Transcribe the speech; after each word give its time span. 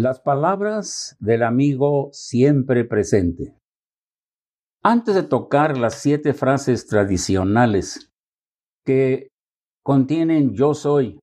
Las 0.00 0.20
palabras 0.20 1.16
del 1.18 1.42
amigo 1.42 2.10
siempre 2.12 2.84
presente. 2.84 3.58
Antes 4.80 5.16
de 5.16 5.24
tocar 5.24 5.76
las 5.76 5.94
siete 5.94 6.34
frases 6.34 6.86
tradicionales 6.86 8.08
que 8.84 9.32
contienen 9.82 10.54
yo 10.54 10.74
soy 10.74 11.18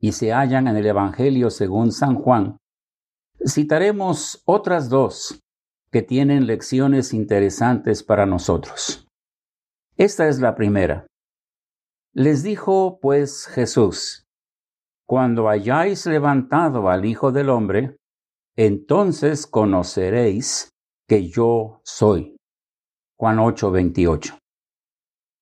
y 0.00 0.10
se 0.10 0.32
hallan 0.32 0.66
en 0.66 0.76
el 0.76 0.86
Evangelio 0.86 1.48
según 1.48 1.92
San 1.92 2.16
Juan, 2.16 2.56
citaremos 3.46 4.42
otras 4.46 4.88
dos 4.88 5.40
que 5.92 6.02
tienen 6.02 6.48
lecciones 6.48 7.14
interesantes 7.14 8.02
para 8.02 8.26
nosotros. 8.26 9.06
Esta 9.96 10.26
es 10.26 10.40
la 10.40 10.56
primera. 10.56 11.06
Les 12.14 12.42
dijo 12.42 12.98
pues 13.00 13.46
Jesús, 13.46 14.26
Cuando 15.06 15.48
hayáis 15.48 16.04
levantado 16.04 16.90
al 16.90 17.04
Hijo 17.04 17.30
del 17.30 17.50
Hombre, 17.50 17.97
entonces 18.58 19.46
conoceréis 19.46 20.70
que 21.08 21.28
yo 21.28 21.80
soy. 21.84 22.36
Juan 23.16 23.38
8:28. 23.38 24.36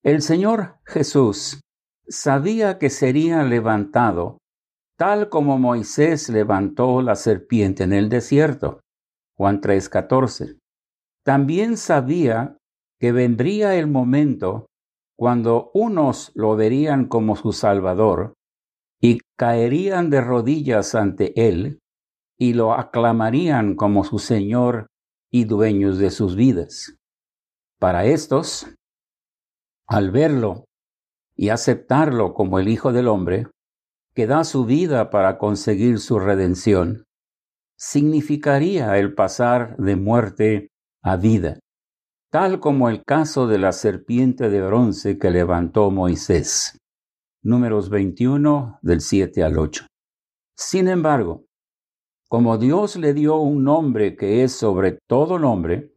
El 0.05 0.21
Señor 0.21 0.77
Jesús 0.85 1.63
sabía 2.07 2.79
que 2.79 2.91
sería 2.91 3.43
levantado 3.43 4.37
tal 4.99 5.31
como 5.31 5.59
Moisés 5.59 6.29
levantó 6.29 7.01
la 7.01 7.15
serpiente 7.15 7.85
en 7.85 7.95
el 7.95 8.11
desierto. 8.11 8.81
Juan 9.35 9.63
3:14. 9.63 10.59
También 11.25 11.79
sabía 11.79 12.59
que 13.01 13.13
vendría 13.13 13.77
el 13.77 13.87
momento 13.87 14.67
cuando 15.19 15.71
unos 15.73 16.33
lo 16.35 16.55
verían 16.55 17.07
como 17.09 17.35
su 17.35 17.55
Salvador 17.55 18.35
y 19.01 19.21
caerían 19.39 20.11
de 20.11 20.21
rodillas 20.21 20.95
ante 20.95 21.33
Él 21.49 21.81
y 22.39 22.53
lo 22.55 22.75
aclamarían 22.75 23.75
como 23.75 24.05
su 24.05 24.19
Señor 24.19 24.87
y 25.31 25.45
dueños 25.45 25.99
de 25.99 26.11
sus 26.11 26.37
vidas. 26.37 26.97
Para 27.79 28.05
estos, 28.07 28.67
al 29.87 30.11
verlo 30.11 30.65
y 31.35 31.51
aceptarlo 31.51 32.35
como 32.35 32.59
el 32.59 32.69
Hijo 32.69 32.93
del 32.93 33.09
Hombre, 33.09 33.47
que 34.15 34.27
da 34.27 34.45
su 34.45 34.65
vida 34.65 35.11
para 35.11 35.39
conseguir 35.39 35.99
su 35.99 36.19
redención, 36.19 37.05
significaría 37.77 38.97
el 38.97 39.15
pasar 39.15 39.77
de 39.77 39.97
muerte 39.97 40.69
a 41.03 41.17
vida, 41.17 41.59
tal 42.31 42.59
como 42.61 42.89
el 42.89 43.05
caso 43.05 43.47
de 43.47 43.59
la 43.59 43.73
serpiente 43.73 44.49
de 44.49 44.63
bronce 44.63 45.19
que 45.19 45.31
levantó 45.31 45.91
Moisés. 45.91 46.79
Números 47.43 47.91
21 47.91 48.79
del 48.81 49.03
7 49.03 49.45
al 49.45 49.59
8. 49.59 49.87
Sin 50.57 50.89
embargo, 50.89 51.45
como 52.29 52.59
Dios 52.59 52.97
le 52.97 53.15
dio 53.15 53.37
un 53.37 53.63
nombre 53.65 54.17
que 54.17 54.43
es 54.43 54.53
sobre 54.53 54.99
todo 55.09 55.39
nombre, 55.39 55.93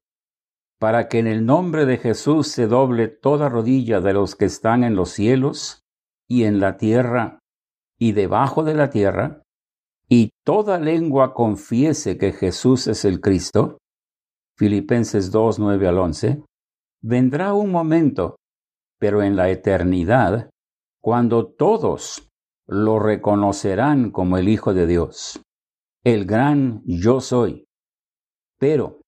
para 0.79 1.07
que 1.07 1.19
en 1.19 1.27
el 1.27 1.45
nombre 1.45 1.85
de 1.85 1.97
Jesús 1.97 2.47
se 2.47 2.67
doble 2.67 3.07
toda 3.07 3.49
rodilla 3.49 3.99
de 3.99 4.13
los 4.13 4.35
que 4.35 4.45
están 4.45 4.83
en 4.83 4.95
los 4.95 5.09
cielos 5.09 5.83
y 6.27 6.43
en 6.43 6.59
la 6.59 6.77
tierra 6.77 7.39
y 7.97 8.13
debajo 8.13 8.63
de 8.63 8.75
la 8.75 8.89
tierra, 8.89 9.41
y 10.07 10.31
toda 10.45 10.79
lengua 10.79 11.33
confiese 11.33 12.17
que 12.17 12.31
Jesús 12.31 12.87
es 12.87 13.03
el 13.03 13.19
Cristo, 13.19 13.77
Filipenses 14.57 15.31
2, 15.31 15.59
9 15.59 15.87
al 15.87 15.97
11, 15.97 16.43
vendrá 17.01 17.53
un 17.53 17.71
momento, 17.71 18.37
pero 18.99 19.21
en 19.21 19.35
la 19.35 19.49
eternidad, 19.49 20.49
cuando 21.01 21.47
todos 21.47 22.29
lo 22.67 22.99
reconocerán 22.99 24.11
como 24.11 24.37
el 24.37 24.47
Hijo 24.47 24.73
de 24.73 24.87
Dios 24.87 25.41
el 26.03 26.25
gran 26.25 26.81
yo 26.85 27.21
soy. 27.21 27.65
Pero 28.59 29.01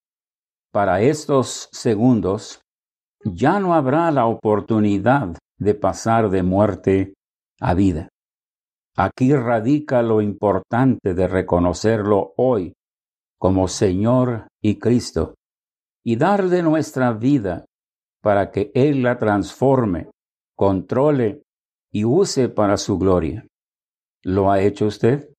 para 0.71 1.01
estos 1.01 1.69
segundos 1.71 2.61
ya 3.23 3.59
no 3.59 3.73
habrá 3.73 4.11
la 4.11 4.25
oportunidad 4.25 5.37
de 5.59 5.75
pasar 5.75 6.29
de 6.29 6.43
muerte 6.43 7.13
a 7.59 7.73
vida. 7.73 8.09
Aquí 8.97 9.33
radica 9.33 10.01
lo 10.01 10.21
importante 10.21 11.13
de 11.13 11.27
reconocerlo 11.27 12.33
hoy 12.37 12.73
como 13.37 13.67
Señor 13.67 14.47
y 14.61 14.79
Cristo 14.79 15.35
y 16.03 16.15
darle 16.15 16.61
nuestra 16.61 17.13
vida 17.13 17.65
para 18.21 18.51
que 18.51 18.71
Él 18.73 19.03
la 19.03 19.17
transforme, 19.17 20.09
controle 20.55 21.41
y 21.91 22.05
use 22.05 22.49
para 22.49 22.77
su 22.77 22.97
gloria. 22.97 23.45
¿Lo 24.23 24.51
ha 24.51 24.61
hecho 24.61 24.85
usted? 24.85 25.30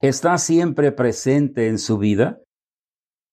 Está 0.00 0.38
siempre 0.38 0.92
presente 0.92 1.68
en 1.68 1.78
su 1.78 1.98
vida? 1.98 2.40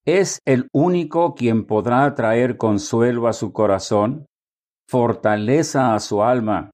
¿Es 0.06 0.40
el 0.46 0.70
único 0.74 1.34
quien 1.36 1.66
podrá 1.66 2.14
traer 2.16 2.58
consuelo 2.58 3.28
a 3.28 3.34
su 3.34 3.52
corazón, 3.52 4.26
fortaleza 4.88 5.94
a 5.94 6.00
su 6.00 6.24
alma 6.24 6.72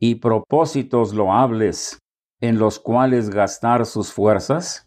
y 0.00 0.16
propósitos 0.16 1.14
loables 1.14 1.98
en 2.40 2.58
los 2.58 2.80
cuales 2.80 3.30
gastar 3.30 3.86
sus 3.86 4.12
fuerzas? 4.12 4.86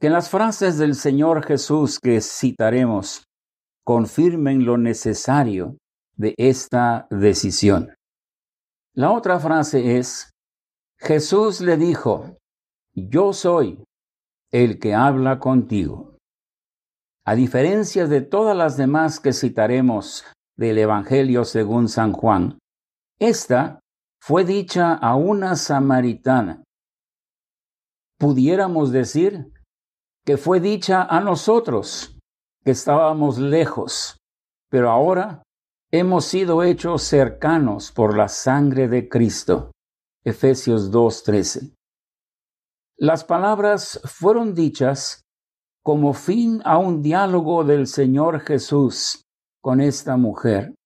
Que 0.00 0.10
las 0.10 0.30
frases 0.30 0.78
del 0.78 0.94
Señor 0.94 1.44
Jesús 1.44 1.98
que 1.98 2.20
citaremos 2.20 3.24
confirmen 3.84 4.64
lo 4.64 4.78
necesario 4.78 5.76
de 6.16 6.34
esta 6.36 7.06
decisión. 7.10 7.94
La 8.94 9.10
otra 9.10 9.38
frase 9.38 9.98
es, 9.98 10.30
Jesús 10.98 11.60
le 11.60 11.76
dijo, 11.76 12.36
yo 12.94 13.32
soy 13.32 13.82
el 14.50 14.78
que 14.78 14.94
habla 14.94 15.38
contigo. 15.38 16.18
A 17.24 17.34
diferencia 17.34 18.06
de 18.06 18.20
todas 18.20 18.56
las 18.56 18.76
demás 18.76 19.20
que 19.20 19.32
citaremos 19.32 20.24
del 20.56 20.78
Evangelio 20.78 21.44
según 21.44 21.88
San 21.88 22.12
Juan, 22.12 22.58
esta 23.18 23.80
fue 24.20 24.44
dicha 24.44 24.94
a 24.94 25.16
una 25.16 25.56
samaritana. 25.56 26.64
Pudiéramos 28.18 28.92
decir 28.92 29.52
que 30.24 30.36
fue 30.36 30.60
dicha 30.60 31.02
a 31.02 31.20
nosotros, 31.20 32.18
que 32.64 32.72
estábamos 32.72 33.38
lejos, 33.38 34.16
pero 34.68 34.90
ahora 34.90 35.42
hemos 35.90 36.24
sido 36.24 36.62
hechos 36.62 37.02
cercanos 37.02 37.90
por 37.90 38.16
la 38.16 38.28
sangre 38.28 38.88
de 38.88 39.08
Cristo. 39.08 39.72
Efesios 40.24 40.92
2.13. 40.92 41.74
Las 43.02 43.24
palabras 43.24 44.00
fueron 44.04 44.54
dichas 44.54 45.24
como 45.82 46.12
fin 46.12 46.62
a 46.64 46.78
un 46.78 47.02
diálogo 47.02 47.64
del 47.64 47.88
Señor 47.88 48.38
Jesús 48.38 49.24
con 49.60 49.80
esta 49.80 50.16
mujer. 50.16 50.76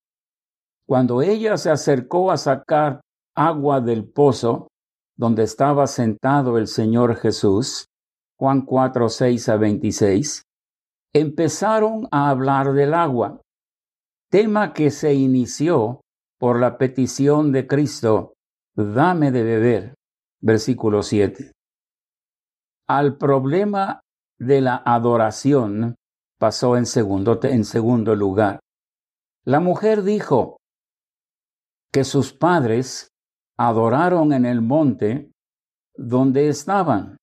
Cuando 0.88 1.21
ella 1.21 1.59
se 1.59 1.69
acercó 1.69 2.31
a 2.31 2.38
sacar 2.38 3.03
agua 3.37 3.82
del 3.82 4.09
pozo 4.09 4.69
donde 5.15 5.43
estaba 5.43 5.87
sentado 5.87 6.56
el 6.56 6.69
Señor 6.69 7.16
Jesús, 7.16 7.84
Juan 8.38 8.62
4, 8.62 9.10
6 9.10 9.48
a 9.50 9.56
26, 9.59 10.43
empezaron 11.15 12.09
a 12.10 12.31
hablar 12.31 12.72
del 12.72 12.94
agua, 12.94 13.43
tema 14.31 14.72
que 14.72 14.91
se 14.91 15.12
inició 15.12 16.00
por 16.38 16.60
la 16.60 16.78
petición 16.78 17.53
de 17.53 17.66
Cristo, 17.66 18.33
dame 18.75 19.31
de 19.33 19.43
beber, 19.43 19.94
versículo 20.41 21.03
7 21.03 21.56
al 22.89 23.17
problema 23.17 24.01
de 24.39 24.61
la 24.61 24.83
adoración 24.85 25.97
pasó 26.39 26.77
en 26.77 26.87
segundo, 26.87 27.41
en 27.43 27.65
segundo 27.65 28.15
lugar. 28.15 28.61
La 29.45 29.61
mujer 29.61 30.03
dijo 30.03 30.59
que 31.93 32.05
sus 32.05 32.33
padres 32.33 33.09
adoraron 33.57 34.33
en 34.33 34.45
el 34.45 34.61
monte 34.61 35.31
donde 35.97 36.49
estaban 36.49 37.17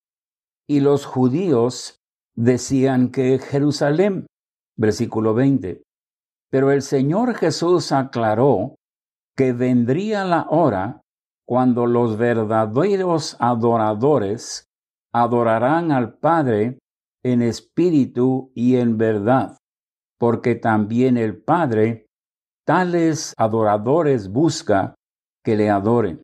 y 0.67 0.79
los 0.79 1.05
judíos 1.05 1.97
decían 2.35 3.09
que 3.11 3.37
Jerusalén, 3.37 4.25
versículo 4.75 5.33
20. 5.33 5.83
Pero 6.49 6.71
el 6.71 6.81
Señor 6.81 7.35
Jesús 7.35 7.91
aclaró 7.91 8.75
que 9.35 9.53
vendría 9.53 10.25
la 10.25 10.47
hora 10.49 11.01
cuando 11.45 11.85
los 11.85 12.17
verdaderos 12.17 13.35
adoradores 13.39 14.65
adorarán 15.13 15.91
al 15.91 16.17
Padre 16.17 16.79
en 17.23 17.41
espíritu 17.41 18.51
y 18.55 18.77
en 18.77 18.97
verdad, 18.97 19.57
porque 20.19 20.55
también 20.55 21.17
el 21.17 21.41
Padre 21.41 22.07
tales 22.65 23.33
adoradores 23.37 24.29
busca 24.29 24.95
que 25.43 25.55
le 25.55 25.69
adoren. 25.69 26.21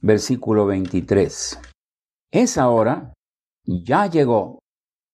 Versículo 0.00 0.66
23. 0.66 1.60
Esa 2.32 2.68
hora 2.68 3.14
ya 3.64 4.06
llegó 4.06 4.58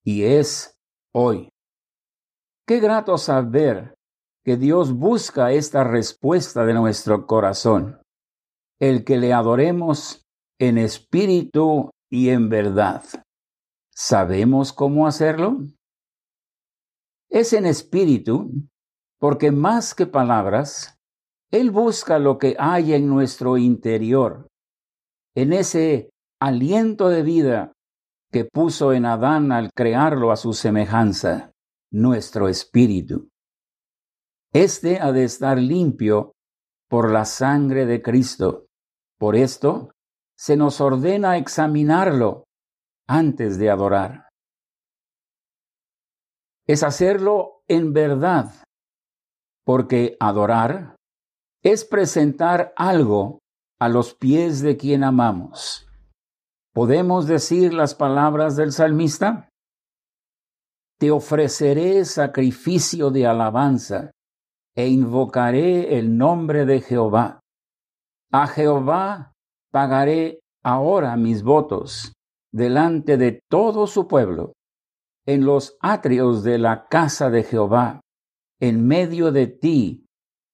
y 0.04 0.24
es 0.24 0.74
hoy. 1.14 1.48
Qué 2.66 2.80
grato 2.80 3.18
saber 3.18 3.94
que 4.44 4.56
Dios 4.56 4.92
busca 4.92 5.52
esta 5.52 5.84
respuesta 5.84 6.64
de 6.64 6.74
nuestro 6.74 7.26
corazón, 7.26 8.00
el 8.80 9.04
que 9.04 9.18
le 9.18 9.32
adoremos 9.32 10.24
en 10.58 10.78
espíritu 10.78 11.90
y 12.12 12.28
en 12.28 12.48
verdad. 12.50 13.02
¿sabemos 13.94 14.72
cómo 14.72 15.06
hacerlo? 15.06 15.58
Es 17.30 17.52
en 17.52 17.66
espíritu, 17.66 18.50
porque 19.18 19.50
más 19.52 19.94
que 19.94 20.06
palabras, 20.06 20.98
Él 21.50 21.70
busca 21.70 22.18
lo 22.18 22.38
que 22.38 22.56
hay 22.58 22.94
en 22.94 23.08
nuestro 23.08 23.56
interior, 23.56 24.48
en 25.34 25.52
ese 25.52 26.10
aliento 26.40 27.08
de 27.08 27.22
vida 27.22 27.72
que 28.30 28.44
puso 28.44 28.92
en 28.92 29.06
Adán 29.06 29.52
al 29.52 29.70
crearlo 29.72 30.32
a 30.32 30.36
su 30.36 30.52
semejanza, 30.52 31.52
nuestro 31.92 32.48
espíritu. 32.48 33.28
Este 34.52 35.00
ha 35.00 35.12
de 35.12 35.24
estar 35.24 35.58
limpio 35.58 36.32
por 36.88 37.10
la 37.10 37.24
sangre 37.24 37.86
de 37.86 38.02
Cristo. 38.02 38.66
Por 39.18 39.36
esto, 39.36 39.92
se 40.42 40.56
nos 40.56 40.80
ordena 40.80 41.36
examinarlo 41.36 42.42
antes 43.08 43.58
de 43.58 43.70
adorar. 43.70 44.28
Es 46.66 46.82
hacerlo 46.82 47.62
en 47.68 47.92
verdad, 47.92 48.52
porque 49.64 50.16
adorar 50.18 50.96
es 51.62 51.84
presentar 51.84 52.72
algo 52.76 53.38
a 53.80 53.88
los 53.88 54.14
pies 54.14 54.62
de 54.62 54.76
quien 54.76 55.04
amamos. 55.04 55.86
¿Podemos 56.74 57.28
decir 57.28 57.72
las 57.72 57.94
palabras 57.94 58.56
del 58.56 58.72
salmista? 58.72 59.48
Te 60.98 61.12
ofreceré 61.12 62.04
sacrificio 62.04 63.10
de 63.10 63.28
alabanza 63.28 64.10
e 64.74 64.88
invocaré 64.88 65.96
el 66.00 66.18
nombre 66.18 66.66
de 66.66 66.80
Jehová. 66.80 67.38
A 68.32 68.48
Jehová 68.48 69.31
pagaré 69.72 70.40
ahora 70.62 71.16
mis 71.16 71.42
votos 71.42 72.12
delante 72.52 73.16
de 73.16 73.40
todo 73.50 73.86
su 73.86 74.06
pueblo, 74.06 74.52
en 75.26 75.44
los 75.44 75.76
atrios 75.80 76.44
de 76.44 76.58
la 76.58 76.86
casa 76.88 77.30
de 77.30 77.42
Jehová, 77.42 78.00
en 78.60 78.86
medio 78.86 79.32
de 79.32 79.46
ti, 79.46 80.04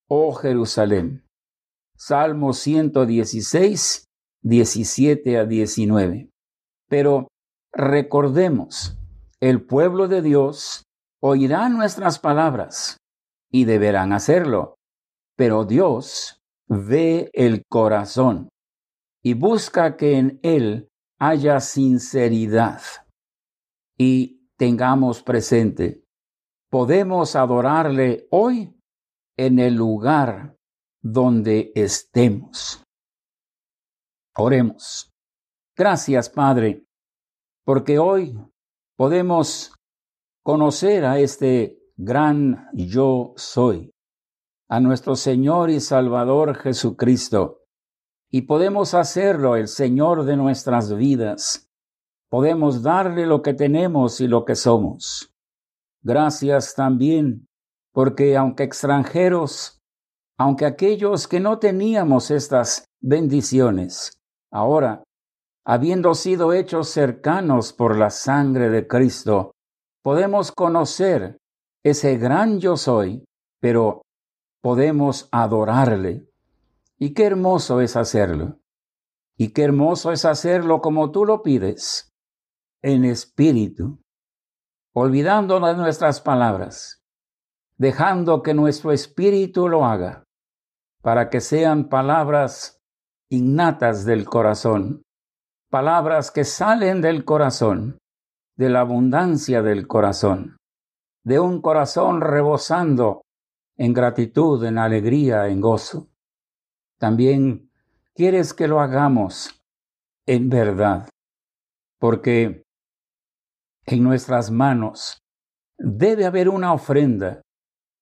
oh 0.09 0.33
Jerusalén. 0.33 1.25
Salmo 1.97 2.53
116, 2.53 4.05
17 4.43 5.39
a 5.39 5.45
19. 5.45 6.31
Pero 6.89 7.27
recordemos, 7.73 8.97
el 9.41 9.65
pueblo 9.67 10.07
de 10.07 10.23
Dios 10.23 10.85
oirá 11.21 11.69
nuestras 11.69 12.21
palabras 12.21 12.99
y 13.51 13.65
deberán 13.65 14.13
hacerlo. 14.13 14.77
Pero 15.37 15.65
Dios 15.65 16.41
ve 16.69 17.31
el 17.33 17.63
corazón 17.69 18.49
y 19.29 19.35
busca 19.35 19.99
que 19.99 20.17
en 20.17 20.41
él 20.43 20.91
haya 21.19 21.61
sinceridad. 21.61 22.81
Y 23.99 24.49
tengamos 24.57 25.23
presente, 25.23 26.03
podemos 26.71 27.37
adorarle 27.37 28.27
hoy 28.31 28.75
en 29.37 29.59
el 29.59 29.75
lugar 29.75 30.57
donde 31.03 31.73
estemos. 31.75 32.83
Oremos. 34.35 35.13
Gracias, 35.77 36.31
Padre, 36.31 36.87
porque 37.67 37.99
hoy 37.99 38.35
podemos 38.97 39.75
conocer 40.43 41.05
a 41.05 41.19
este 41.19 41.79
gran 41.99 42.71
yo 42.73 43.35
soy, 43.37 43.91
a 44.71 44.81
nuestro 44.81 45.17
Señor 45.17 45.69
y 45.69 45.81
Salvador 45.81 46.57
Jesucristo. 46.57 47.58
Y 48.31 48.43
podemos 48.43 48.95
hacerlo 48.95 49.57
el 49.57 49.69
Señor 49.69 50.25
de 50.25 50.37
nuestras 50.37 50.95
vidas. 50.95 51.69
Podemos 52.29 52.83
darle 52.83 53.27
lo 53.27 53.43
que 53.43 53.55
tenemos 53.55 54.21
y 54.21 54.29
lo 54.29 54.45
que 54.45 54.55
somos. 54.55 55.33
Gracias 56.03 56.75
también, 56.75 57.47
porque 57.93 58.37
aunque 58.37 58.65
extranjeros, 58.65 59.81
aunque 60.39 60.67
aquellos 60.67 61.27
que 61.27 61.41
no 61.41 61.59
teníamos 61.59 62.31
estas 62.31 62.85
bendiciones, 63.01 64.21
ahora, 64.53 65.03
habiendo 65.65 66.15
sido 66.15 66.53
hechos 66.53 66.91
cercanos 66.91 67.73
por 67.73 67.97
la 67.97 68.11
sangre 68.11 68.69
de 68.69 68.87
Cristo, 68.87 69.53
podemos 70.03 70.53
conocer 70.53 71.39
ese 71.83 72.19
gran 72.19 72.61
yo 72.61 72.77
soy, 72.77 73.25
pero 73.61 74.03
podemos 74.63 75.29
adorarle. 75.33 76.28
Y 76.99 77.15
qué 77.15 77.25
hermoso 77.25 77.81
es 77.81 77.97
hacerlo. 77.97 78.59
Y 79.37 79.53
qué 79.53 79.63
hermoso 79.63 80.13
es 80.13 80.25
hacerlo 80.25 80.81
como 80.81 81.11
tú 81.13 81.25
lo 81.25 81.43
pides, 81.43 82.11
en 82.83 83.05
espíritu, 83.05 84.01
olvidando 84.95 85.61
de 85.61 85.77
nuestras 85.77 86.21
palabras, 86.21 87.03
dejando 87.77 88.43
que 88.43 88.55
nuestro 88.55 88.91
espíritu 88.91 89.69
lo 89.69 89.85
haga, 89.85 90.25
para 91.03 91.31
que 91.31 91.41
sean 91.41 91.89
palabras 91.89 92.81
innatas 93.31 94.05
del 94.05 94.25
corazón, 94.25 95.03
palabras 95.71 96.33
que 96.33 96.45
salen 96.45 97.01
del 97.01 97.25
corazón, 97.25 97.99
de 98.57 98.71
la 98.71 98.81
abundancia 98.81 99.63
del 99.63 99.87
corazón 99.87 100.59
de 101.29 101.39
un 101.39 101.61
corazón 101.61 102.23
rebosando 102.23 103.21
en 103.77 103.93
gratitud, 103.93 104.65
en 104.65 104.79
alegría, 104.79 105.49
en 105.49 105.61
gozo. 105.61 106.09
También 106.99 107.71
quieres 108.15 108.53
que 108.53 108.67
lo 108.67 108.81
hagamos 108.81 109.63
en 110.27 110.49
verdad, 110.49 111.09
porque 112.01 112.65
en 113.87 114.03
nuestras 114.03 114.51
manos 114.51 115.19
debe 115.79 116.27
haber 116.27 116.49
una 116.49 116.73
ofrenda 116.73 117.41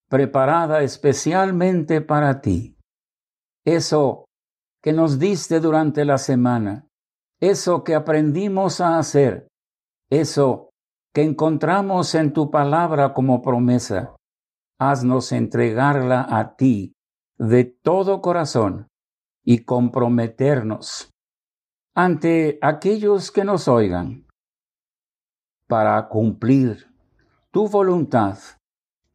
preparada 0.09 0.81
especialmente 0.81 2.01
para 2.01 2.41
ti. 2.41 2.75
Eso 3.65 4.25
que 4.81 4.93
nos 4.93 5.19
diste 5.19 5.59
durante 5.59 6.03
la 6.03 6.17
semana, 6.17 6.87
eso 7.39 7.83
que 7.83 7.93
aprendimos 7.93 8.81
a 8.81 8.97
hacer, 8.97 9.47
eso 10.09 10.71
que 11.13 11.21
encontramos 11.21 12.15
en 12.15 12.33
tu 12.33 12.49
palabra 12.49 13.13
como 13.13 13.41
promesa. 13.41 14.15
Haznos 14.79 15.31
entregarla 15.31 16.25
a 16.29 16.55
ti 16.55 16.96
de 17.37 17.65
todo 17.65 18.21
corazón 18.21 18.89
y 19.43 19.59
comprometernos 19.63 21.13
ante 21.93 22.59
aquellos 22.61 23.31
que 23.31 23.43
nos 23.43 23.67
oigan 23.67 24.27
para 25.67 26.07
cumplir 26.07 26.87
tu 27.51 27.67
voluntad, 27.67 28.37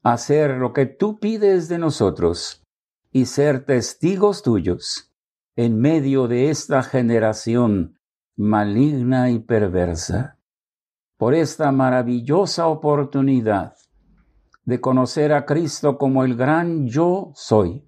hacer 0.02 0.58
lo 0.58 0.72
que 0.72 0.86
tú 0.86 1.18
pides 1.18 1.68
de 1.68 1.78
nosotros 1.78 2.62
y 3.10 3.26
ser 3.26 3.64
testigos 3.64 4.42
tuyos 4.42 5.12
en 5.54 5.78
medio 5.80 6.28
de 6.28 6.50
esta 6.50 6.82
generación 6.82 7.98
maligna 8.36 9.30
y 9.30 9.38
perversa. 9.38 10.38
Por 11.16 11.34
esta 11.34 11.70
maravillosa 11.70 12.66
oportunidad 12.66 13.76
de 14.64 14.80
conocer 14.80 15.32
a 15.32 15.46
Cristo 15.46 15.98
como 15.98 16.24
el 16.24 16.36
gran 16.36 16.88
yo 16.88 17.32
soy, 17.34 17.86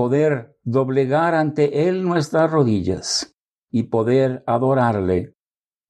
poder 0.00 0.56
doblegar 0.64 1.34
ante 1.34 1.86
Él 1.86 2.02
nuestras 2.02 2.50
rodillas 2.50 3.36
y 3.70 3.82
poder 3.82 4.42
adorarle 4.46 5.34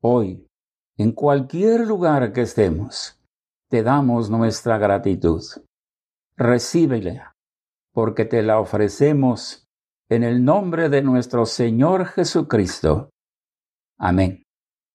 hoy, 0.02 0.49
en 0.97 1.12
cualquier 1.12 1.87
lugar 1.87 2.33
que 2.33 2.40
estemos. 2.40 3.23
Te 3.69 3.85
damos 3.85 4.29
nuestra 4.29 4.79
gratitud. 4.79 5.45
Recíbele, 6.37 7.23
porque 7.93 8.25
te 8.25 8.43
la 8.43 8.59
ofrecemos 8.59 9.69
en 10.09 10.25
el 10.25 10.45
nombre 10.45 10.88
de 10.88 11.02
nuestro 11.02 11.47
Señor 11.47 12.07
Jesucristo. 12.07 13.11
Amén. 13.97 14.43